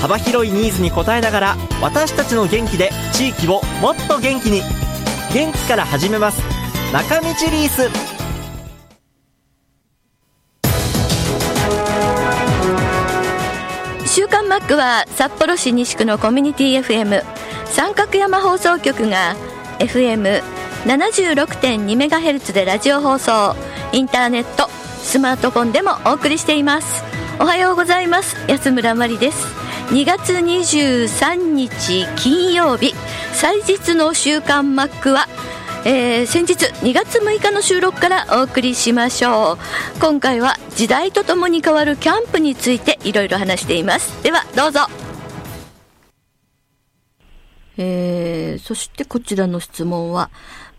[0.00, 4.62] 幅広いニーズに応えながら私たちの元気で地域をもっと元気に。
[5.32, 6.42] 元気から始めます。
[6.92, 7.90] 中道リース。
[14.06, 17.22] 週刊マックは札幌市西区のコミュニティ FM
[17.66, 19.34] 三角山放送局が
[19.78, 23.56] FM76.2MHz でラジオ放送。
[23.92, 24.68] インターネット
[25.02, 27.04] スマートフォンでもお送りしています。
[27.38, 28.36] おはようございます。
[28.48, 29.65] 安村麻里です。
[29.90, 32.92] 2月23日金曜日。
[33.32, 35.26] 祭日の週刊マックは
[35.84, 39.58] えー、先日2月6日の収録からお送りしましょう。
[40.00, 44.20] 今回は時代とともに変わるキャンプについていろいろ話しています。
[44.24, 44.80] ではどうぞ。
[47.78, 50.30] えー、そしてこちらの質問は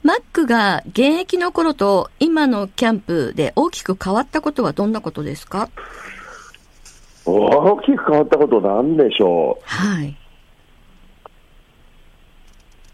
[0.04, 5.70] マックが現役の頃と今のキャンプで大きく変わったことはどんなことですか？
[7.30, 9.64] 大きく変わったことなんでしょう。
[9.66, 10.16] はい。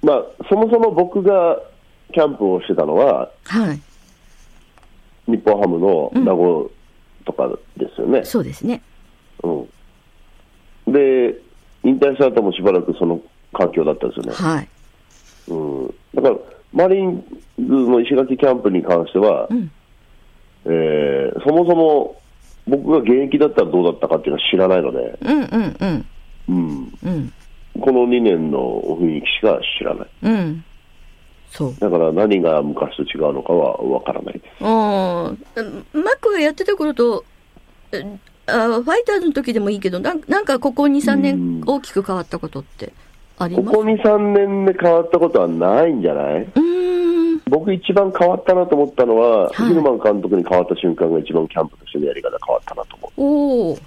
[0.02, 1.60] まあ、そもそも僕が
[2.14, 3.82] キャンプをしてたのは、はい。
[5.28, 6.70] 日本ハムの名護
[7.26, 8.20] とかですよね。
[8.20, 8.82] うん、そうですね。
[9.44, 9.50] う
[10.90, 10.92] ん。
[10.92, 11.36] で、
[11.84, 13.22] 引退した後もしばらくその
[13.54, 14.34] 環境だったんですよね。
[14.34, 14.70] はい。
[15.48, 15.94] うん。
[16.16, 16.36] だから、
[16.74, 17.24] マリン
[17.60, 19.72] ズの石垣キャンプに関しては、うん、
[20.66, 22.16] えー、そもそも
[22.68, 26.06] 僕が現役だったらどうだったかっていうのは知らないので、うんうんうん。
[26.50, 26.94] うん。
[27.06, 27.34] うん、
[27.80, 30.08] この2年の雰囲気しか知らない。
[30.24, 30.64] うん。
[31.50, 31.76] そう。
[31.80, 34.46] だから何が昔と違うのかはわからないです。
[34.62, 35.34] ああ、
[35.94, 37.26] マックがやってた頃と、
[37.92, 37.98] あ
[38.48, 42.92] ファイターズの時でもいいけど、なんなんかここ2、3年大きく変わったことって
[43.38, 46.48] ありますここ2、3年で変わったことはないんじゃない？
[46.56, 46.84] うん
[47.50, 53.12] 僕一番変わったなと思ったのは、はい、ヒルマン監督に変わった瞬間が一番キャンプとしてのやり方変わったなと思う。
[53.22, 53.78] おお、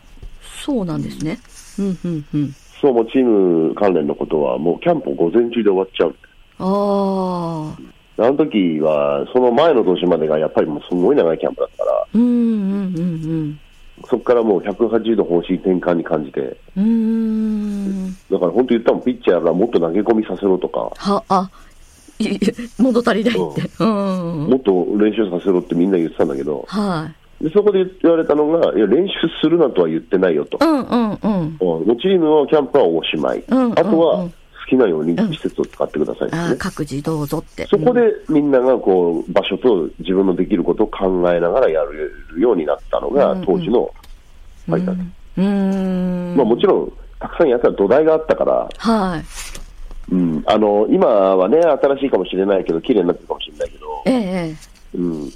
[0.64, 1.38] そうなんですね。
[1.78, 2.54] うんうんうん。
[2.80, 6.14] そう、もうチーム関連のことは、もうキャンプ午前中で終わっちゃう。
[6.58, 7.74] あ
[8.18, 8.22] あ。
[8.22, 13.02] あの時は、その前の年までがやっぱりもうすごい長いキャンプだったから、うんうんうんう
[13.44, 13.60] ん。
[14.08, 21.50] そこからもう180度方針転換に感じて、うんだから本当言ったもん、ピッチャーがもっと投げ込みさせろとか、はあ
[22.78, 23.88] 物足りないって、うん、
[24.49, 27.10] もっと練習させろってみんな言ってたんだけど、は
[27.41, 34.31] い、でそこで言われたのが、いや練習するなとは言ってないよと、うんうんうん、チームのキャンプはおしまい、うんうんうん、あとは好
[34.69, 36.53] きなように施設を使ってください、ね。
[36.53, 37.66] うん、各自どうぞって。
[37.69, 43.88] そこでみんながこう場所と自分のできることを考えながらやるようになったのが、当時の
[44.66, 45.03] ファイターズ。
[45.38, 46.34] うん。
[46.37, 49.25] まあ、もちろん、たくさんやった土台があったから、はい
[50.10, 54.56] うん、あの今はね、新しいかもしれないけど、綺麗になってるかもしれないけど、ええ
[54.94, 55.32] うん、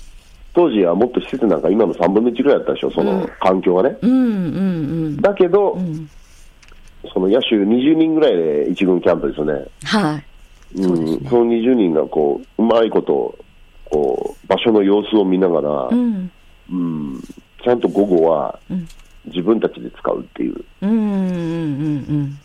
[0.55, 3.97] 当時はもっと施設なんか今の3分の1ぐらいだったでしょ、その環境がね。
[4.03, 4.61] うんうんう
[5.11, 6.09] ん、だけど、うん、
[7.13, 9.67] その野手20人ぐらいで1軍キャンプですよね。
[9.85, 10.25] はい。
[10.77, 13.37] うん、そ、ね、その20人がこう、うまいこと、
[13.87, 16.31] こう、場所の様子を見ながら、うん、
[16.71, 17.23] うん、
[17.63, 18.59] ちゃんと午後は
[19.27, 20.65] 自分たちで使うっていう。
[20.83, 22.39] うんうんうん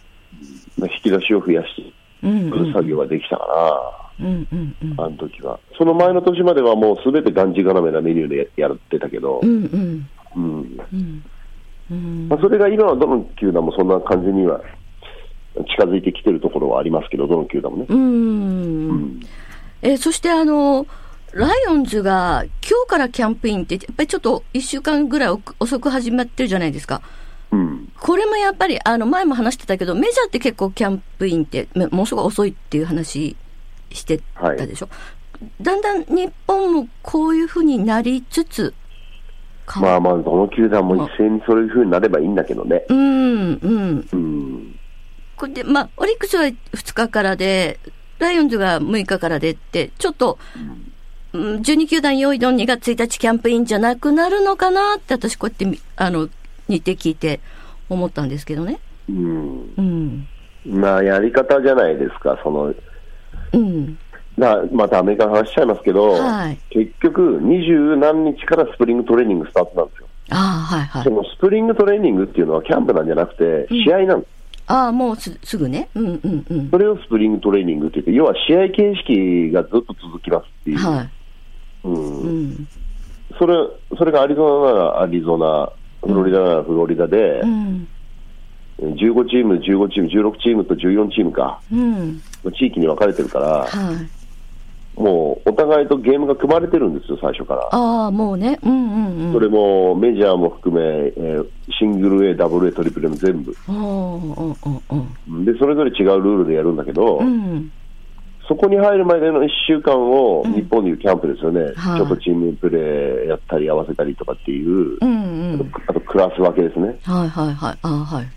[0.80, 0.90] うん。
[0.90, 5.60] 引き出しを増やして、る作業ができたかな、うんうんうん、あの時は。
[5.78, 10.10] その前の年まではもうすべてがんじがらめなメニューでやってたけど、うんうん。
[10.36, 11.24] うん。
[11.92, 12.30] うん。
[12.30, 14.62] まあ、それが今はどの球団もそんな感じには
[15.78, 17.86] 近づいてきてるところはありますけど、どの球団もね。
[17.90, 17.98] うん。
[17.98, 19.20] うん、
[19.82, 20.88] えそしてあの
[21.34, 27.02] ライオンズが今日からキャンプインって、やっぱりちょっと1週間ぐらい遅く始まってるじゃないですか。
[27.52, 33.36] うん、これもやっぱり、あの、前も話してたけど、メジャーって結構キャンプインって、ものすごい遅いっていう話
[33.92, 34.90] してたでしょ？
[34.90, 38.74] はい、だんだん日本もこういうふうになりつつ、
[39.78, 42.86] まあまあ、どの球団も一斉にそういうふうになればいいんだけどね。
[42.90, 44.08] うん、うん。
[44.12, 44.80] うん。
[45.38, 47.80] これで、まあ、オリックスは2日からで、
[48.20, 50.38] ライオンズが6日からでって、ちょっと、
[51.34, 56.30] うん、12球団用意どん2月1日キャンプインじゃなくなるのかなって、私こうやって、あの、
[56.68, 57.40] 似て聞いて
[57.90, 58.80] 思ったんですけどね。
[59.10, 59.74] うん。
[59.78, 60.28] うん。
[60.66, 62.74] まあ、やり方じゃないですか、その。
[63.54, 63.98] うん。
[64.38, 70.08] だまたアメリカの話しちゃいますけど、はい、結局、二十何日からスプリングトレーニングスタートなんですよ。
[70.32, 71.04] あはいはい。
[71.04, 74.30] そのスプリングトレーニングっていうのはキャンプなんじゃなくて、試合なんです。
[74.68, 75.90] ああ、もうすすぐね。
[75.94, 76.78] うんうんうんそ。
[76.78, 80.78] れをスプリングトレーニングって言って、要は試合形式がずっと続きますっていう。
[80.80, 81.10] はい。
[81.84, 82.68] うんうん。
[83.38, 83.56] それ
[83.98, 85.72] それがアリゾナならアリゾナ、
[86.06, 87.88] フロリダならフロリダで、うん。
[88.80, 92.22] 15チーム、15チーム、16チームと14チームか、うん。
[92.58, 95.00] 地域に分かれてるから、はい。
[95.00, 97.68] もうお互いとゲームが組まれてるんですよ、最初から。
[97.72, 98.60] ああ、もうね。
[98.64, 99.34] うんうんうん。
[99.34, 100.84] それもメジャーも含め、
[101.18, 101.48] えー
[101.78, 103.52] シングル A、ダブル A、トリプル A も全部。
[103.68, 107.72] おーおーおーおーで、それぞれ違うルールでやるんだけど、うん。
[108.48, 115.72] そこに入るまでの1週間を日本でいうキャンプですよね、はいちょっとチームプレーやったり合わせたりとかっていう、うんうん。
[115.88, 117.00] あとクラス分けですね。
[117.04, 117.78] はいはいはい。
[117.82, 118.28] ああ、はい。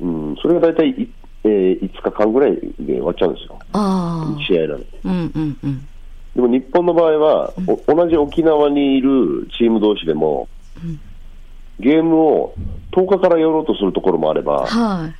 [0.00, 1.12] うん、それが大体い、
[1.44, 4.42] えー5日間ぐらいで終わっちゃうんですよ、ああ。
[4.46, 4.80] 試合なの。
[5.04, 5.88] うんうんうん。
[6.34, 10.48] でも日本の場合は、お同じ沖縄にいるチーム同士でも、
[11.80, 12.54] ゲームを
[12.92, 15.12] 10日からやろうとするところもあれば、は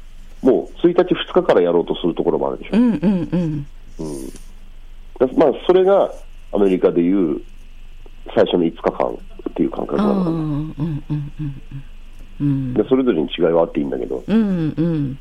[0.43, 2.71] もう1日、2日からやろうとするところもあるでしい。
[2.73, 3.67] うんうんうん。
[4.01, 5.27] ょ。
[5.27, 6.13] だまあ、それが
[6.53, 7.41] アメリカでいう
[8.35, 10.31] 最初の5日間っていう感覚なのかな。
[10.31, 11.63] うんうんうんうん。
[12.41, 12.75] うん。
[12.75, 15.19] でそれぞれに違いはあっていいんだけど、うんうん。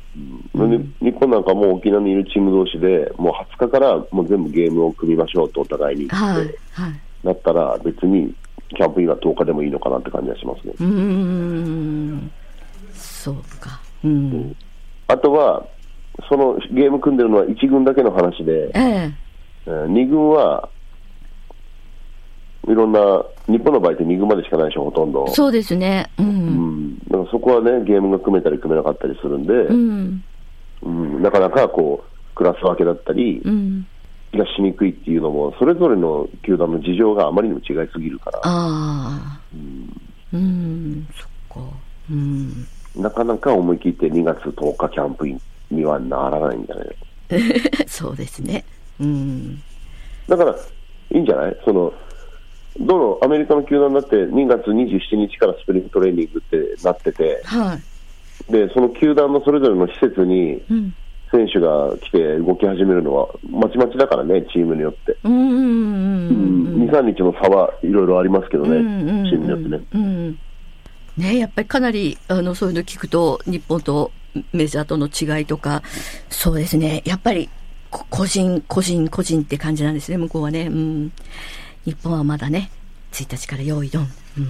[0.70, 7.00] で日本なんかもう沖縄にいるチーム同士で、もう20日からもう全部ゲームを組みましょうとお互いに言はいって、はい。
[7.24, 8.34] なったら、別に
[8.76, 10.72] キャンプインは10日でもいいのかなって感じがしますね。
[10.78, 12.30] うーん。
[12.94, 13.80] そうか。
[14.04, 14.56] うん。
[15.08, 15.66] あとは、
[16.28, 19.12] そのゲーム組んでるのは1軍だけの話で、ええ。
[19.66, 20.68] えー2軍は
[22.68, 25.26] いろんな、日本の場合って2軍までしかないでしょ、ほとんど。
[25.28, 26.10] そうですね。
[26.18, 26.22] う。
[26.22, 30.24] うんん、だからそこはね、ゲームが組めたり組めなかったりするんで、うん。
[30.82, 33.86] うんなかなかこう、クラス分けだったり、うん。
[34.34, 39.40] がしにくいっていうのも、それぞれの球団の事情があまりにも違いすぎるから、ああ。
[40.34, 41.06] うん。
[41.16, 41.70] そっか。
[42.10, 42.66] うん。
[42.96, 46.88] なかなか思い切って2月10日キャンプインにはならないんじゃない
[47.86, 48.64] そうですね。
[49.00, 49.62] うん。
[50.28, 51.56] だから、いいんじゃない？
[51.64, 51.92] その、
[52.80, 57.78] どのアメリカの球団だって2月27日からスプリングトレーニングってなってて、は
[58.48, 58.52] い。
[58.52, 60.94] で、その球団のそれぞれの施設にうん。
[61.30, 65.14] 選手が来て動き始めるのはまちまちだからね、チームによって。
[65.24, 66.88] うんうんうんうん。
[66.88, 68.78] 2、3日の差はいろいろありますけどね、
[69.28, 69.80] チームによってね。
[69.94, 70.38] うん、
[71.18, 74.10] ねやっぱりかなりあのそういうの聞くと日本と
[74.52, 75.82] メジャーとの違いとか
[76.30, 77.48] そうですねやっぱり
[77.90, 81.12] こ個人個人個人って感じなんですね向こうはね、うん、
[81.84, 82.70] 日本はまだね
[83.12, 84.08] 1日から用意ドン、
[84.38, 84.44] うん、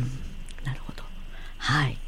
[0.65, 1.05] なるほど
[1.59, 1.99] はい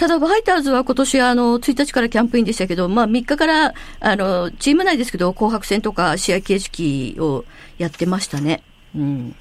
[0.00, 7.44] ただ、ファイターズは今年あの、1日からキャンプインでしたけど、まあ3日から、あの、チーム内ですけど、紅白戦とか試合形式を
[7.76, 8.62] やってましたね。
[8.96, 9.36] うん。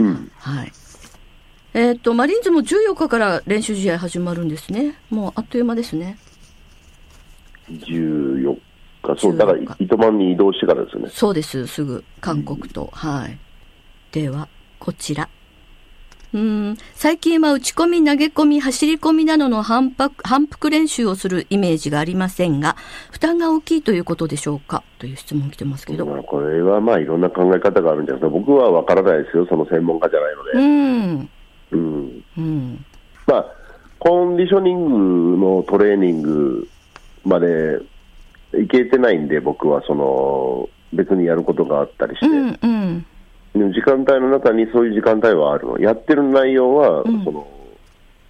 [0.00, 0.72] うんはい。
[1.74, 4.98] えっ、と、マリーンズも14日から練習試合始まるんですね。
[5.08, 6.18] もうあっという間ですね。
[7.70, 8.54] 14
[9.02, 11.08] 日、そう、だから14日糸満に移動してからですよね。
[11.10, 12.90] そうです、すぐ、韓国と。
[12.92, 13.38] はい。
[14.12, 14.48] では、
[14.78, 15.28] こちら。
[16.34, 22.76] うーん、最近は打ち込み、投げ込み、走り込みなどの反復反復練習をするイメージがありませんが、
[23.10, 24.82] 負担が大きいということでしょうか？
[24.98, 26.06] という質問来てますけど。
[26.06, 30.50] まあ、これはまあいろんな考え方があるんじゃないですか、僕は分からないですよ、その専門家じゃないので。
[30.52, 30.60] うー
[31.18, 31.30] ん、
[31.72, 32.84] うんうん、
[33.26, 33.46] まあ、
[33.98, 36.66] コンディショニングのトレーニング
[37.24, 37.80] まで
[38.54, 43.06] いけてないんで、僕はその別にやることがあったりして、うん、うん。
[43.54, 47.46] でも時間帯の中にそういう時間帯はあるの、やってる内容は、うんその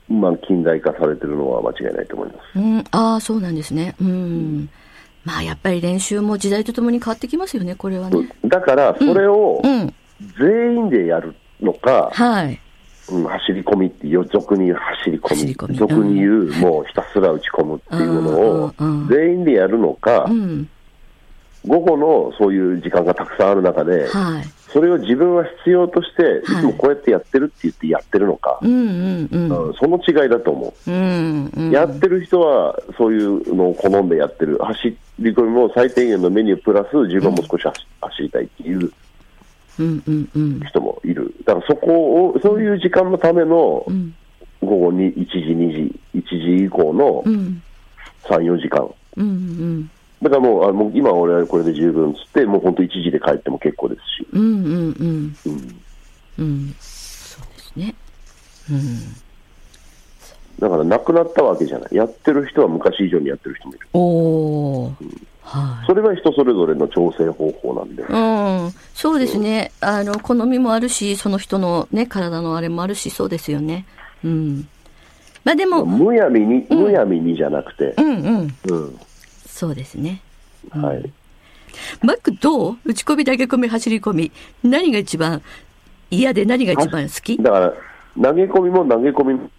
[0.08, 2.58] まあ、近代化されてるのは間違いないと思います。
[2.58, 3.94] うん、ああ、そうなんですね。
[4.00, 4.68] うん。
[5.25, 8.28] まあ、やっぱり練習も時代とともに変わってきますよね、これはね。
[8.44, 9.94] だから、それをうん。
[10.38, 12.61] 全員でやるのか、はい。
[13.12, 20.69] うん、走り込みっていう、俗に言う走り込み、俗に言う、もうひたすら打ち込むっていうのをうんうんうん全員でやるのか、うん。
[21.66, 24.45] 午後のそういう時間がたくさんある中で、はい。
[24.73, 29.66] それを自分は必要として、いはいつもこうやってやってるって言ってやってるのか、うんうんうん。
[29.66, 30.90] うんその違いだと思う。
[30.90, 31.71] うんうん。
[31.71, 38.92] やってる人はそういうのを好んでやってる、走り込みも最低限のメニュープラス、自分も少し走走りたいっていううんうんうん。
[39.76, 44.14] 人もいる、だからそこを、そういう時間のためのうん
[44.60, 46.22] 午後に1時、2時、1
[46.58, 47.62] 時以降のうん
[48.24, 49.90] 3、4時間、うんうん
[50.22, 54.28] だからもう、あもう今、俺はこれで十分っつって、もう本当、1時で帰っても結構ですし。
[54.32, 55.82] うんうんうんうん
[56.38, 56.74] うん。
[56.78, 57.94] そうですね。
[58.70, 58.98] うん。
[60.60, 64.92] だからなくなったわけじゃない、やってる人は昔以上にやってる人もいる、おー。
[65.42, 65.87] はい。
[65.87, 69.72] それは人それぞれの調整方法なんで、うん、そうですね。
[69.80, 73.84] あの、好みもあるし、その人のね、体のあれもあるし、そうですよね。
[74.25, 74.68] うん。
[75.44, 78.54] まあでも、むやみに、むやみにじゃなくてう、んうん。
[78.68, 79.00] うん、
[79.46, 80.20] そうですね。
[80.70, 81.11] はい。
[82.02, 82.76] マックどう？
[82.84, 84.32] 打ち込み、投げ込み、走り込み。
[84.62, 85.42] 何が一番
[86.11, 87.37] 嫌で何が一番好き？
[87.38, 87.72] だから、
[88.22, 89.50] 投げ込みも投げ込みも、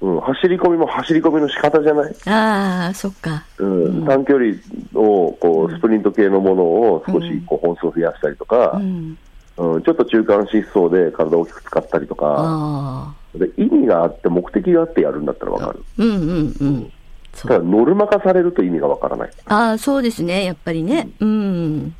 [0.00, 3.44] うん、走り込みも走り込みの仕方じゃない、ああ、そっか。
[3.58, 4.54] うん短距離
[4.94, 9.18] をこうスプリント系のものを少しこう本数を増やしたりとか、うん。
[9.58, 13.38] うんちょっと中間疾走で体を大きく使ったりとか、ああ。
[13.38, 16.92] で意味があって、目的があってやるんだったらわかる、うんうんうん。
[17.32, 17.64] そただう。
[17.64, 19.30] ノルマ化されると意味がわからない。
[19.46, 20.44] ああ、そうですね。
[20.44, 21.08] やっぱりね。
[21.20, 21.94] うん。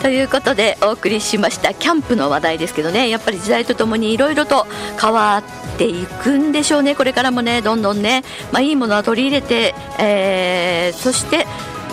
[0.00, 3.08] ということでお送りしましたキャンプの話題ですけどね。
[3.08, 4.66] やっぱり時代とともにいろいろと
[5.00, 5.42] 変わ
[5.74, 6.94] っていくんでしょうね。
[6.94, 11.46] これからもねどんどんね、まあ、いいものは取り入れて、えーそして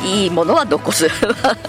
[0.05, 1.07] いいものは残す。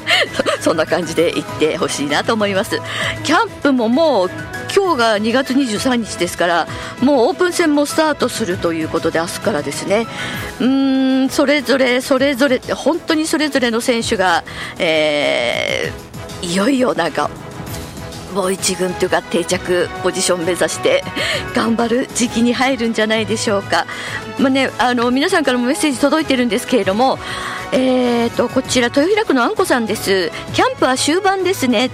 [0.60, 2.80] そんな感じでいってほしいなと思います。
[3.24, 4.30] キャンプももう
[4.74, 6.68] 今日が2月23日ですから
[7.00, 10.06] もうオープン戦もスタートするということで明日からですね。
[10.60, 14.44] うーんそれぞれそれぞれ本当にそれぞれの選手が、
[14.78, 16.05] えー
[16.46, 17.28] いよいよなんか
[18.32, 21.02] もう一軍というか定着ポジション目指して
[21.54, 23.86] 頑張る時期に入るんじゃないでしょうか、
[24.38, 27.18] まあね、あの皆さんからもメッセージ届いてるんですけれども、
[27.72, 30.30] えー、とこちら豊平区のあんこさんです。
[30.54, 31.90] キャンプは終盤ですね。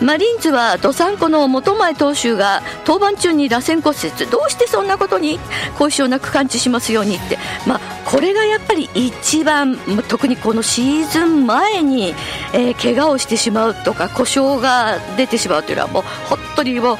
[0.00, 4.30] マリーンズはどさんこの本前投手が登板中に螺旋骨折。
[4.30, 5.40] どうしてそんなことに？
[5.78, 12.14] 後遺症なく感知しますようにって、まあ、これがやっぱり一番特にこのシーズン前に、
[12.52, 16.98] えー怪我をしてしまうとか故障が出てしまうというのはもう本当にもう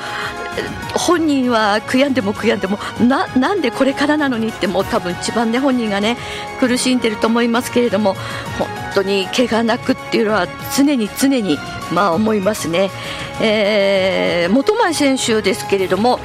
[0.95, 6.17] 本人は悔やんでも悔やんでもななんでこれからなのにってもう多分一番ね本人がね
[6.61, 8.15] 苦しんでると思いますけれども
[8.59, 10.47] 本当に怪我なくっていうのは
[10.77, 11.59] 常に常に
[11.93, 12.91] まあ思いますね、
[13.41, 16.19] えー元前選手ですけれども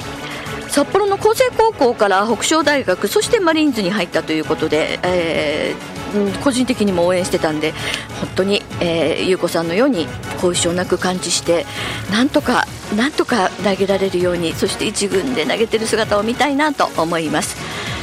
[0.72, 6.02] 札幌の厚生高校から北昇大学そしてマリーンズに入ったということで、えー
[6.44, 7.72] 個人的にも応援してたんで
[8.20, 10.06] 本当に、えー、優子さんのように
[10.40, 11.64] 後遺症なく感知して
[12.10, 17.56] なんとかなんとか投げられるようにそして一軍で投げてる姿を見たいなと思います。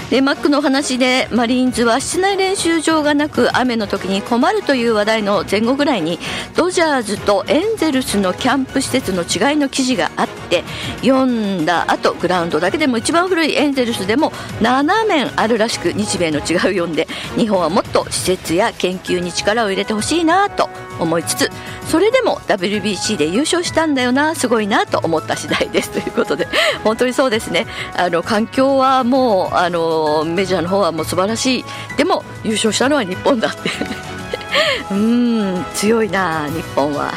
[0.10, 6.18] でマックの話でマリーンズは室内練習場がなく雨の時に困るという話題の前後ぐらいに
[6.56, 10.64] ドジャーズとエンゼルスのキャンプ施設の違いの記事があって
[11.02, 21.50] 読んだ後グラウンドだけでも一番古いエンゼルスでも7面あるらしく日米の違いを読んで日本はもっと施設や研究に力を入れてほしいなと思いつつ
[21.90, 25.90] それでも WBC で優勝したんだよなすごいなと思った次第です。
[25.90, 26.48] ということで
[26.84, 27.66] 本当にそうですね。
[27.98, 31.66] あの環境はもうあのメジャーの方はもう素晴らしい。
[31.98, 33.70] でも優勝したのは日本だって。
[34.92, 37.14] うーん強いな日本は、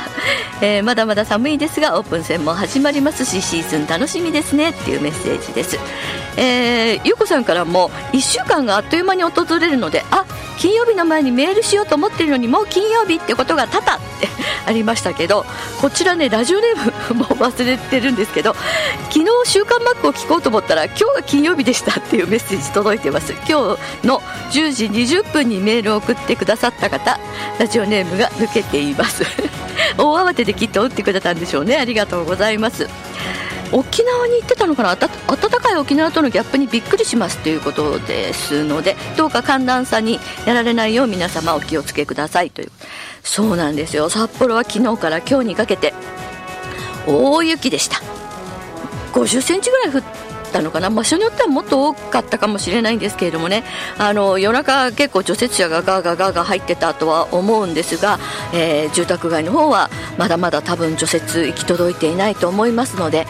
[0.60, 5.78] えーまだまだ寒いですがオープン戦も始まりますしシーズン楽しみですねっていうメッセージです、
[6.36, 10.24] えー、ゆうこさんからも1週間があっという間に訪れるのであ
[10.58, 14.28] 金曜日の前にメールしようと思っているのにもう金曜日ってことが多々って
[14.64, 15.44] ありましたけど
[15.80, 18.54] こちらねラジオネームも忘れてるんですけど
[19.10, 23.32] 昨日「週刊マック」を聞こうと思ったら今日が金曜日でしたっていうメッセージ届いてます。
[23.32, 24.20] 今日の
[24.52, 27.18] 10時20分にメールを送ってくださった方
[27.58, 29.24] ラジオネームが抜けています。
[29.98, 31.76] 大慌てできっと打ってくれたんでしょうね。
[31.76, 32.88] ありがとうございます。
[33.72, 34.96] 沖縄に行ってたのかな？
[34.96, 42.70] 暖かい沖縄とのギャップにびっくりしますということですのでどうか寒暖差にやられないよう皆様お気をつけくださいという
[43.22, 44.10] そうなんですよ。
[44.10, 45.94] 札幌は昨日から今日にかけて
[47.06, 47.96] 大雪でした。
[49.12, 50.02] 50センチぐらい降っ
[50.52, 50.90] たのかな。
[50.90, 53.64] 場所によってはもっと多かったかもしれないんですけれどもね。
[53.99, 58.18] あの夜中結構除雪車がガーガーガーガー入ってたとは思うんですが、
[58.52, 63.26] えー住宅街の方はまだまだ多分除雪行き届いていないと思いますので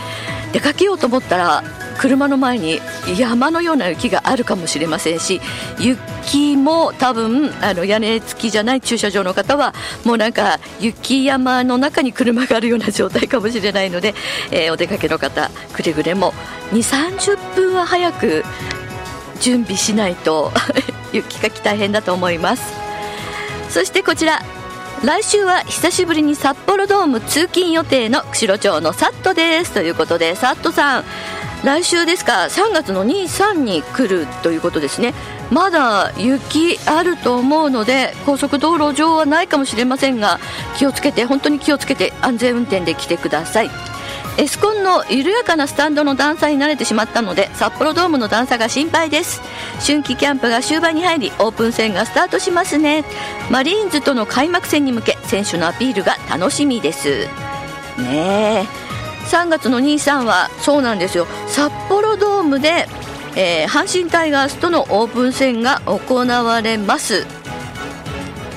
[0.52, 1.62] 出かけようと思ったら
[1.99, 2.80] 車の前に
[3.18, 5.40] 山のような雪があるかもしれませんし
[5.78, 14.14] 雪も多分あの屋根付きじゃない駐車場の方はもうなんか雪山の中に車があるような状態かもしれないので、
[14.50, 16.32] えーお出かけの方くれぐれも
[16.73, 18.44] 2 3 0分は早く
[19.40, 20.50] 準備しないと
[21.12, 22.62] 雪かき大変だと思います。
[23.68, 24.42] そしてこちら
[25.04, 31.04] 来週は久しぶりに札幌ドーム通勤予定の釧路町のサットですということでサットさん
[31.64, 35.14] 来週ですか？3月の23に来るということですね。
[35.50, 40.38] まだ雪あると思うので高速道路上はないかもしれませんが
[40.76, 43.91] 気をつけて本当に気をつけて安全運転で来てください。
[44.39, 49.41] エスコンの緩やかなスタンドの段差に慣れてしまったので札幌ドームの段差が心配です。
[49.85, 53.05] 春季キャンプが終盤に入りオープン戦がスタートしますね。
[53.51, 57.27] マリーンズとの開幕戦に向け選手のアピールが楽しみです。
[57.99, 58.65] ねえ。
[59.27, 61.27] 3月の23はそうなんですよ。
[61.47, 62.89] 札幌ドームで
[63.35, 67.27] えー、阪神タイガースとのオープン戦が行われます。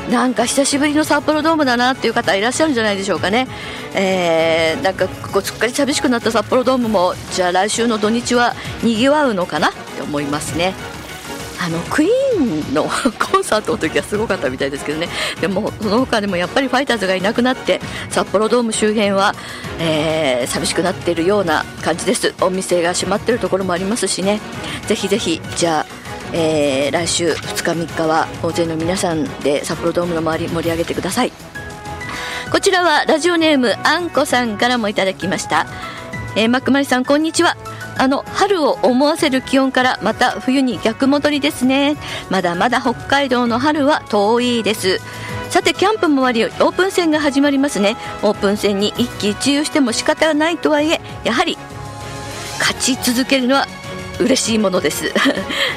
[0.10, 3.48] なんか久しぶりの札幌ドームだなっていう方いらっしゃるんじゃないでしょうかね、
[3.96, 10.74] えー、なんかこうすっかり寂しくなった札幌ドームもじゃあ来週の土日はにぎわうのかなって思いますね。
[11.66, 12.84] あのクイーンの
[13.32, 15.10] コンサートの時はすごかったみたいですけどね。
[15.42, 19.34] でもその他でもやっぱりファイターズがいなくなって札幌ドーム周辺は、
[19.80, 22.36] えー、寂しくなっているような感じです。
[22.42, 24.42] お店が閉まっているところもありますしね。
[24.88, 31.32] ぜひぜひじゃあえー、来週2日3日は大勢の皆さんで札幌ドームの周り盛り上げてください。
[32.52, 35.66] こちらはラジオネームあんこさんからもいただきました、
[36.38, 37.58] えー、マックマリさんこんにちは。
[37.98, 41.96] あの春を思わせる気温からまた冬に逆戻りですね。
[42.30, 45.00] まだまだ北海道の春は遠いです。
[45.50, 47.96] さてキャンプも終わりオープン戦が始まりますね。
[48.22, 51.58] オープン戦に一喜一憂しても仕方がないとはいえやはり
[52.60, 53.66] 勝ち続けるのは
[54.20, 55.14] 嬉しいものです。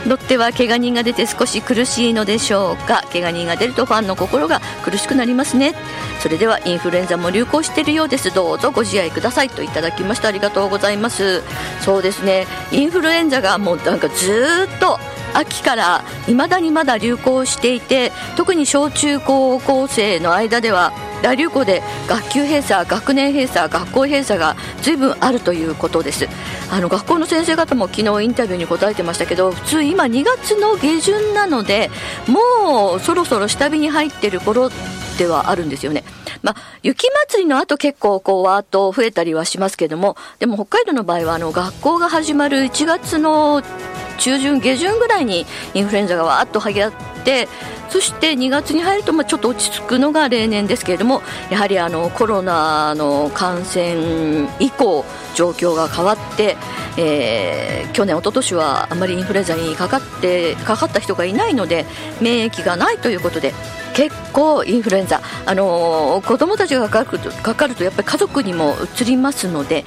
[0.06, 3.04] ロッテは怪我人が出て少し苦しいのでしょうか。
[3.12, 5.74] 怪我人が出るとファンの心が苦しくなりますね。
[6.20, 8.34] それではインフルエンザも流行しているようです。
[8.34, 10.28] どうぞご自愛くださいといただきました。
[10.28, 11.42] ありがとうございます。
[11.80, 12.46] そうですね。
[12.72, 14.98] インフルエンザがもうなんかずっと
[15.34, 26.28] 秋から未だにまだ流行していて特に小中高校生の間では大流行で学級閉鎖、学年閉鎖、学校閉鎖が随分あるということです
[26.70, 31.90] あの学校の先生方も昨日インタビューに答えてましたけど普通、今2月の下旬なので
[32.26, 34.70] もうそろそろ下火に入ってる頃
[35.18, 36.04] ではあるんですよね。
[36.42, 43.60] まあ、雪祭りの後結構こうわーっと増えたりはしますけどもでも北海道の場合はあの学校が始まる1月の
[44.18, 46.92] 中旬下旬ぐらいにインフルエンザがわーっと流行っ
[47.24, 47.48] て
[47.88, 56.56] そして2月に入るとまあちょっと落ち着くのが例年ですけれどもやはりあのコロナの感染以降状況が変わって、
[56.98, 61.86] えー、去年、一昨年はあまりインフルエンザにかかってかかった人がいないので
[62.20, 63.54] 免疫がないということで
[63.94, 69.84] 結構インフルエンザ、あのー、子どもたちがかかるとかかるとやっぱり家族にもうつりますので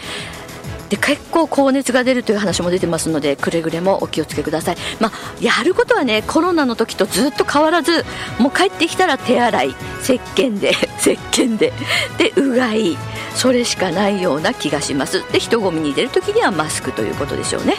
[0.91, 8.03] で結構高熱が出るという話も出てますのでくれぐれもお気をつけください、まあ、やることはねコロナの時とずっと変わらず
[8.39, 9.69] もう帰ってきたら手洗い
[10.01, 11.71] 石鹸で 石鹸で
[12.17, 12.97] でうがい
[13.35, 15.23] それしかないような気がします。
[15.31, 17.77] で人混みに出る時にはマスクということでしょうね。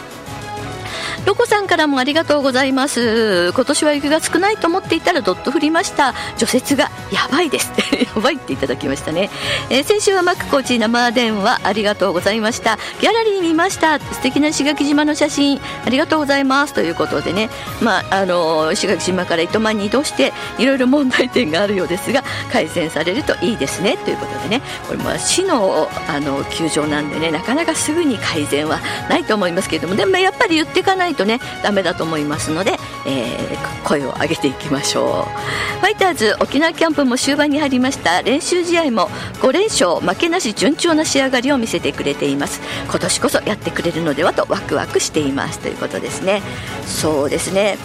[1.25, 3.53] ロコさんからもありがとうございます。
[3.53, 6.13] 今年は雪が少ないと思っていたらどっと降りました。
[6.37, 7.71] 除雪がやばいです。
[7.95, 9.29] やばいっていただきましたね、
[9.69, 12.77] えー、先週はマックコーチ生電話ありがとうございました。
[12.99, 13.99] ギャラリー見ました。
[13.99, 15.61] 素敵な石垣島の写真。
[15.85, 16.73] ありがとうございます。
[16.73, 17.49] ということでね。
[17.81, 23.97] まああの石垣島から糸満に移動していろいろ問題点があるようですが改善されるといいですね。
[24.03, 24.61] ということでね。
[24.87, 27.31] これも市のあの球場なんでね。
[27.31, 29.95] なかなかすぐに改善はないと思いますけれども。
[29.95, 32.71] でもやっぱり言っていかないないとねダメだと思いますので、
[33.05, 35.79] えー、声を上げていきましょう。
[35.79, 38.21] ファイターズ沖縄キャンプも終盤に入りました。
[38.21, 39.07] 練習試合も
[39.41, 42.61] 5連勝負けなし順調な仕上がりを見せてくれています。
[42.89, 46.41] 今年こそやってくれるのではとワクワクしていますということですね。
[46.85, 47.77] そうですね。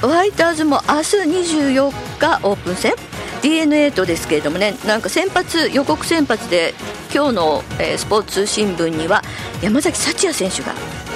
[0.00, 1.16] ファイターズも明日
[1.62, 2.94] 24日オープン戦。
[3.42, 6.74] d n a とですけれどもねなんか先発予告先発で
[7.12, 9.22] 今日の、えー、スポーツ新聞には
[9.62, 10.74] 山崎幸也選手が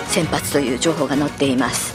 [0.09, 1.95] 先発という情報が載っています。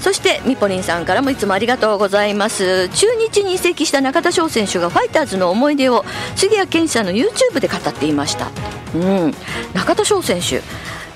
[0.00, 2.88] そしてみぽりんさんからもいつもありがとうございます。
[2.88, 6.04] 中日に移籍した中田翔選手がファイターズの思い出を
[6.36, 8.50] 杉谷拳士さんの YouTube で語っていました。
[8.94, 9.34] うん。
[9.74, 10.62] 中田翔選手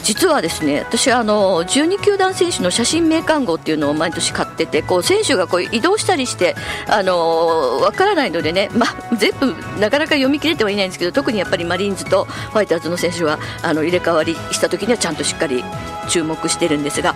[0.04, 6.54] 実はですね私あの12球団選手の写真名鑑号っていうのを毎年買っててこう選手がこう移動したりして
[6.88, 9.46] あの分からないのでね、まあ、全部
[9.80, 15.64] なかなか読み切れてはいないんですけど特にやっぱりマリーンズとファイターズの選手はあの入れ替わりした時にはちゃんとしっかり
[16.10, 17.14] 注目してるんですが。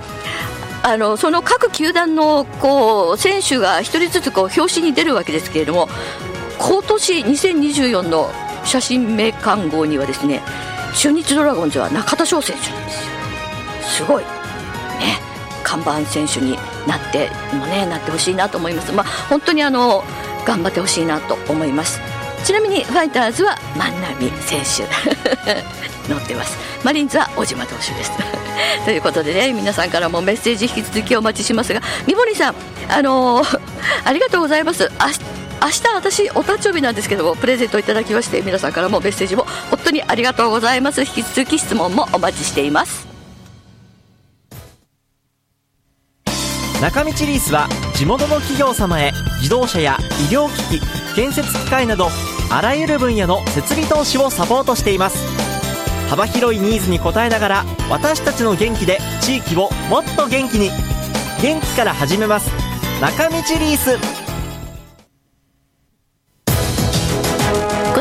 [0.80, 5.88] あのその各球団のこう選手が1人ずつこう表紙に出るわけですけれども
[6.56, 8.30] 今年2024の
[8.64, 10.40] 写真名鑑号にはですね
[10.94, 13.18] 中日ドラゴンズは中田翔選手なんですよ。
[13.82, 14.24] すごい。
[14.24, 14.28] ね。
[15.62, 18.92] 看板選手になってもねなってほしいなと思います。
[18.92, 20.02] まあ本当にあの
[20.46, 22.00] 頑張ってほしいなと思います。
[22.44, 24.88] ちなみにファイターズは万波選手。
[26.08, 26.56] 乗ってます。
[26.84, 28.12] マリンズは小島投手です。
[28.86, 32.54] ということでね皆さんからもメッセージ引き続きお待ちしますが三森さん
[32.88, 33.60] あのー、
[34.04, 34.90] ありがとうございます。
[34.98, 41.00] 明日明日私お誕生日なんですけどもプレゼントいただきまして皆さんからもメッセージも本当にありがとうございます。
[41.00, 43.06] 引き続き質問もお待ちしています。
[46.80, 49.96] 中道リースは地元の企業様へ自動車や
[50.30, 50.82] 医療機器
[51.16, 52.08] 建設機械など
[52.50, 55.18] あらゆる分野の設備投資をサポートしています。
[56.08, 60.70] 幅広いニーズに応えながら私たちの元気で地域をもっと元気に。
[61.42, 62.50] 元気から始めます。
[63.00, 64.17] 中道リース。